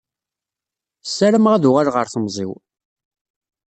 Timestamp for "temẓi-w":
2.13-2.51